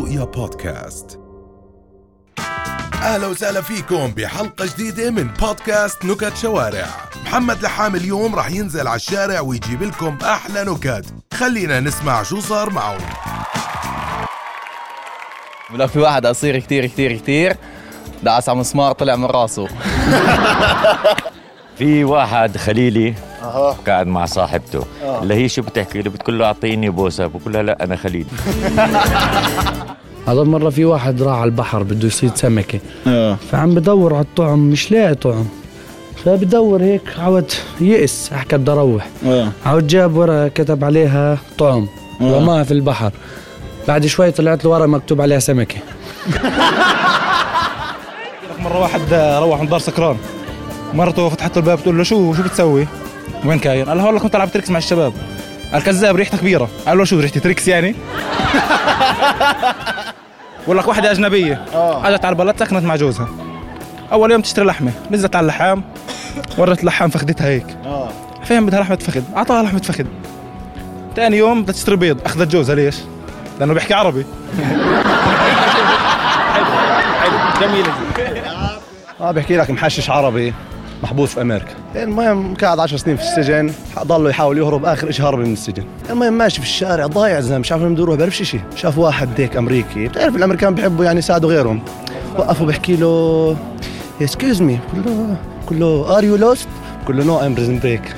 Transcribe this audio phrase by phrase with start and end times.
[0.00, 1.20] رؤيا بودكاست.
[3.02, 6.86] أهلا وسهلا فيكم بحلقة جديدة من بودكاست نكت شوارع.
[7.24, 11.04] محمد لحام اليوم راح ينزل على الشارع ويجيب لكم أحلى نكت.
[11.34, 12.98] خلينا نسمع شو صار معه
[15.74, 17.56] لو في واحد قصير كتير كتير كتير.
[18.22, 19.68] دعس على مسمار طلع من راسه.
[21.78, 23.14] في واحد خليلي
[23.86, 24.84] قاعد مع صاحبته.
[25.22, 28.26] اللي هي شو بتحكي؟ له بتقول له أعطيني بوسة بقول لها لا أنا خليلي
[30.28, 32.78] هذا مرة في واحد راح على البحر بده يصيد سمكة.
[33.52, 35.44] فعم بدور على الطعم مش لاقي طعم.
[36.24, 39.06] فبدور هيك عود يئس حكى بدي أروح.
[39.66, 41.88] عود جاب ورقة كتب عليها طعم.
[42.22, 43.12] رماها في البحر.
[43.88, 45.78] بعد شوي طلعت له ورقة مكتوب عليها سمكة.
[48.58, 49.00] مرة واحد
[49.42, 50.16] روح من دار سكران.
[50.94, 52.86] مرته فتحت له الباب بتقول له شو شو بتسوي؟
[53.44, 55.12] وين كاين؟ قال لها والله كنت ألعب تريكس مع الشباب.
[55.72, 56.68] قال كذاب ريحتها كبيرة.
[56.86, 57.94] قال له شو ريحتي تريكس يعني؟
[60.64, 61.64] بقول لك واحدة أجنبية.
[62.04, 63.28] أجت على البلد سكنت مع جوزها.
[64.12, 64.92] أول يوم تشتري لحمة.
[65.10, 65.84] نزلت على اللحام.
[66.58, 67.66] ورت اللحام فخدتها هيك.
[68.44, 70.06] فين بدها لحمة فخد؟ أعطاها لحمة فخد
[71.16, 72.20] ثاني يوم بدها تشتري بيض.
[72.24, 72.74] أخذت جوزها.
[72.74, 72.96] ليش؟
[73.60, 74.26] لأنه بيحكي عربي.
[79.20, 80.54] آه بحكي لك محشش عربي.
[81.02, 81.74] محبوس في أمريكا.
[81.96, 83.72] المهم قاعد 10 سنين في السجن
[84.04, 85.84] ضل يحاول يهرب آخر شيء هرب من السجن.
[86.10, 89.28] المهم ماشي في الشارع ضايع زلمة مش عارف وين بده يروح بيعرفش شيء شاف واحد
[89.36, 91.82] هيك أمريكي بتعرف الأمريكان بيحبوا يعني يساعدوا غيرهم.
[92.38, 93.56] وقفوا بحكي له
[94.20, 96.68] excuse me بقول له بقول له are you lost
[97.04, 98.14] بقول له no I'm Prison Break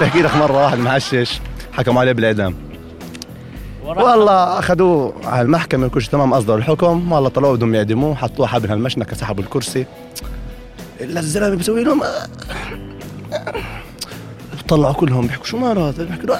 [0.00, 1.40] بحكي لك مرة واحد محشش
[1.72, 2.54] حكموا عليه بالإعدام.
[3.84, 7.12] والله أخذوه على المحكمة كل شيء تمام أصدروا الحكم.
[7.12, 9.86] والله طلعوا بدهم يعدموه حطوه حبل هالمشنكه سحبوا الكرسي.
[11.00, 12.02] إلا الزلمة بيسوي لهم
[14.68, 15.46] طلعوا كلهم بيحكوا.
[15.46, 16.38] شو مال هذا بيحكوا له؟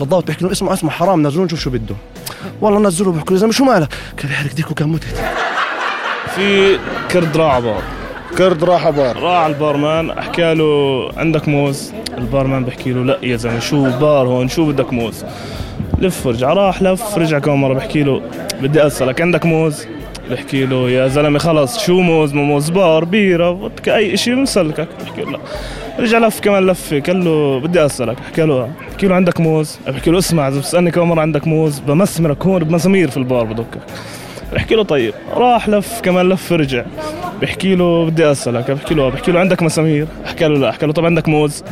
[0.00, 1.94] الضابط بيحكي له اسمع اسمع حرام نزلوه نشوف شو بده.
[2.60, 5.20] والله نزلوه بيحكوا له يا زلمة شو مالك؟ كان بيحرق ديك وكان متت
[6.34, 6.78] في
[7.10, 7.82] كرد راح بار
[8.38, 11.92] كرد راح بار راح البارمان حكى له عندك موز.
[12.18, 15.24] ال barman بحكي له لا يا زلمه شو بار هون شو بدك موز
[15.98, 18.22] لف ورجع راح لف رجع كم مره بحكي له
[18.62, 19.86] بدي اسالك عندك موز
[20.30, 25.20] بحكي له يا زلمه خلص شو موز مو موز بار بيره اي شيء مسلكك بحكي
[25.20, 25.38] له لا
[25.98, 30.10] رجع لف كمان لفه قال له بدي اسالك بحكي له بحكي له عندك موز بحكي
[30.10, 33.78] له اسمع اذا بتسالني كم مره عندك موز بمسمرك هون بمسامير في البار بدكك
[34.52, 36.84] بحكي له طيب راح لف كمان لف رجع
[37.42, 40.92] بحكي له بدي اسالك بحكي له بحكي له عندك مسامير حكى له لا حكى له
[40.92, 41.64] طب عندك موز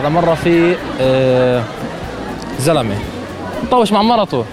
[0.00, 1.64] هذا مرة في آه،
[2.58, 2.98] زلمة.
[3.62, 4.44] مطوش مع مرته.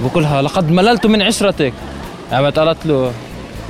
[0.00, 1.72] بقولها لقد مللت من عشرتك.
[2.32, 3.12] قامت قالت له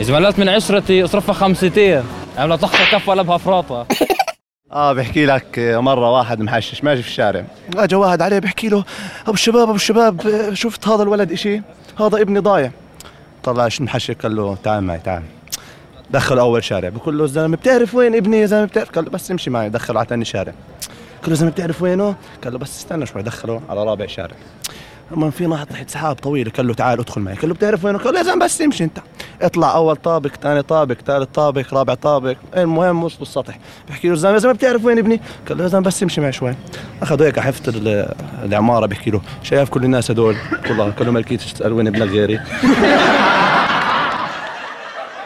[0.00, 2.02] إذا مللت من عشرتي اصرفها خمستين
[2.38, 3.86] عملت تخطى كف قلبها فراطة.
[4.72, 7.44] آه بحكي لك مرة واحد محشش ماشي في الشارع.
[7.76, 8.84] اجى واحد عليه بحكي له
[9.22, 10.20] أبو الشباب أبو الشباب
[10.54, 11.62] شفت هذا الولد إشي؟
[12.00, 12.70] هذا ابني ضايع.
[13.44, 15.22] طلع شو محشش؟ قال له تعال معي تعال.
[16.12, 16.88] دخل أول شارع.
[16.88, 19.68] بقول له الزلمه بتعرف وين ابني؟ يا زلمة بتعرف؟ قال له بس امشي معي.
[19.70, 20.52] دخله على ثاني شارع.
[21.22, 22.14] قال له زلمة بتعرف وينه؟
[22.44, 23.22] قال له بس استنى شوي.
[23.22, 24.34] دخله على رابع شارع.
[25.12, 27.34] المهم في نهر تحت سحاب طويل قال له تعال ادخل معي.
[27.34, 28.98] قال له بتعرف وينه؟ قال له يا زلمة بس امشي انت.
[29.42, 32.36] اطلع أول طابق ثاني طابق ثالث طابق رابع طابق.
[32.56, 33.58] المهم وصلوا السطح.
[33.88, 36.32] بحكي له الزلمه يا زلمة بتعرف وين ابني؟ قال له يا زلمة بس امشي معي
[36.32, 36.54] شوي.
[37.02, 40.36] اخذوا هيك حفت ال- العمارة بحكي له شايف كل الناس هدول؟
[40.68, 42.40] والله كل ما لقيت تسأل وين ابنك غيري.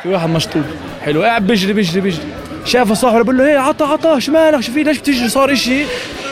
[0.07, 0.65] واحد مشطوب.
[1.05, 1.23] حلو.
[1.23, 2.25] قاعد بيجري بيجري بيجري.
[2.65, 5.85] شافه صاحبه بقول له هي عطا عطا شو مالك شو في ليش بتجري صار إشي.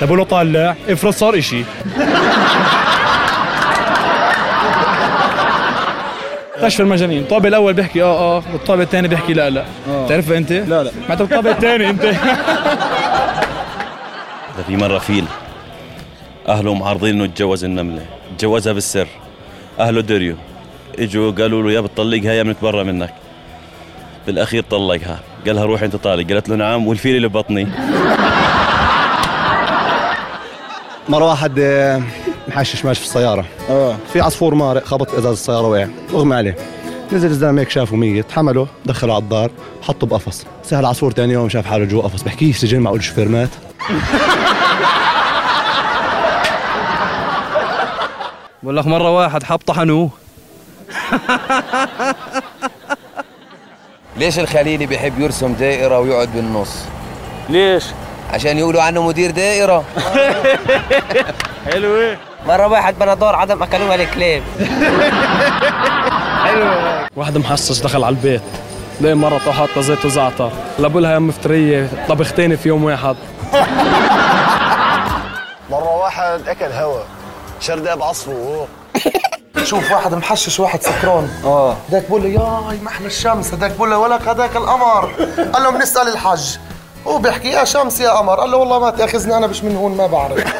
[0.03, 1.65] بقول له طالع افرض صار إشي.
[6.63, 7.23] كشف المجانين.
[7.23, 8.43] الطابق الأول بيحكي آه آه.
[8.53, 9.65] والطابق الثاني بيحكي لا لا.
[10.09, 10.91] تعرفها أنت؟ لا لا.
[11.09, 12.03] ما أنت بالطابق الثاني أنت.
[14.57, 15.25] ده في مرة فيل
[16.49, 18.07] أهله معارضين إنه يتجوز النملة.
[18.39, 19.07] تجوزها بالسر.
[19.81, 20.37] أهله دريوا
[20.99, 23.15] إجوا قالوا له يا بتطلقها يا بنتبرى منك.
[24.27, 25.21] بالأخير طلقها.
[25.47, 26.33] قالها روح أنت طالق.
[26.33, 27.67] قالت له نعم والفيل اللي ببطني
[31.09, 32.03] مرة واحد آه،
[32.49, 33.45] محشش ماشي في السيارة.
[33.71, 33.97] آه.
[34.13, 35.87] في عصفور مارق خبط إزاز السيارة وقع.
[36.15, 36.57] أغمى عليه.
[37.13, 38.33] نزل الزلمة هيك شافه ميت.
[38.33, 39.51] حمله دخله على الدار
[39.83, 40.45] حطه بقفص.
[40.63, 42.23] سهل عصفور ثاني يوم شاف حاله جوا قفص.
[42.23, 43.49] بحكي سجن معقول الشوفير مات.
[48.63, 50.11] بقول لك مرة واحد حب طحنوه.
[54.17, 56.77] ليش الخليلي بيحب يرسم دائرة ويقعد بالنص؟
[57.49, 57.85] ليش؟
[58.33, 59.85] عشان يقولوا عنه مدير دائرة.
[61.73, 62.17] حلوة
[62.47, 64.43] مرة واحد بنادور عدم أكلوها الكلاب.
[67.17, 68.43] واحد محصص دخل على البيت.
[69.01, 73.17] ليه مرته حاطه زيت وزعتر؟ لابو يا مفتريه طبختين في يوم واحد.
[75.71, 77.01] مرة واحد أكل هوا.
[77.61, 78.67] شرداب عصفور
[79.65, 81.29] شوف واحد محشش واحد سكران.
[81.45, 81.77] آه.
[81.89, 83.55] هداك بقول له ياي ما أحلى الشمس.
[83.55, 85.11] هداك بقول له ولك هداك القمر.
[85.53, 86.57] قال له بنسال الحج
[87.07, 88.35] هو بيحكي يا شمس يا قمر.
[88.41, 90.45] قال له والله ما تأخذني أنا مش من هون ما بعرف.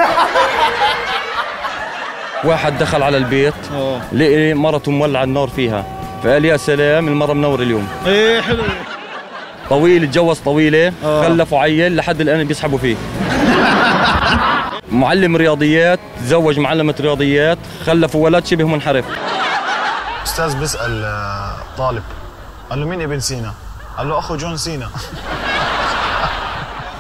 [2.45, 4.01] واحد دخل على البيت آه.
[4.13, 5.85] لقي مرته مولعة النار فيها.
[6.25, 7.89] فقال يا سلام المرة منور اليوم.
[8.07, 8.63] إيه حلو.
[9.71, 11.23] طويل اتجوز طويلة آه.
[11.23, 12.97] خلفوا عيل لحد الآن بيسحبوا فيه.
[14.95, 19.05] معلم رياضيات تزوج معلمة رياضيات خلفوا ولد شبه منحرف.
[20.25, 22.03] أستاذ بيسأل آه، طالب
[22.71, 23.53] قال له مين ابن سينا؟
[23.99, 24.89] قال له أخو جون سينا.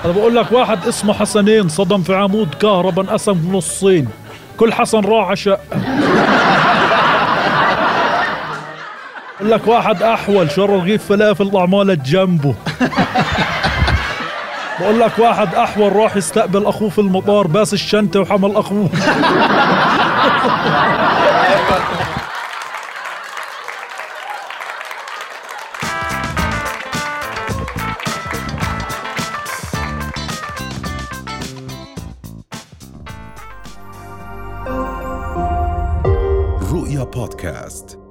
[0.05, 4.09] أنا بقول لك واحد اسمه حسنين صدم في عمود كهرباء انقسم نصين
[4.57, 5.61] كل حسن راح شقه
[9.41, 12.55] بقول لك واحد أحول شر رغيف فلافل طعمالة جنبه.
[14.81, 18.89] بقول لك واحد أحول راح يستقبل أخوه في المطار باس الشنطة وحمل أخوه.
[36.73, 38.04] رؤيا بودكاست.